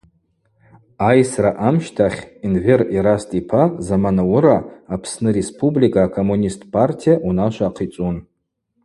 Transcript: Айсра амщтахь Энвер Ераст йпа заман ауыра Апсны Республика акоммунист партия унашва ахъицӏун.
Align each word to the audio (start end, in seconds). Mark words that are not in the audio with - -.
Айсра 1.09 1.51
амщтахь 1.67 2.21
Энвер 2.47 2.81
Ераст 2.99 3.29
йпа 3.39 3.63
заман 3.87 4.17
ауыра 4.23 4.57
Апсны 4.93 5.29
Республика 5.39 5.99
акоммунист 6.07 6.61
партия 6.75 7.15
унашва 7.27 7.65
ахъицӏун. 7.69 8.15